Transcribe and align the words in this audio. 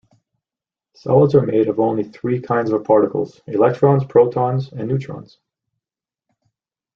Solids 0.95 1.35
are 1.35 1.43
made 1.45 1.67
of 1.69 1.79
only 1.79 2.03
three 2.03 2.41
kinds 2.41 2.71
of 2.71 2.83
particles: 2.83 3.39
Electrons, 3.45 4.03
protons, 4.03 4.71
and 4.73 4.87
neutrons. 4.87 5.37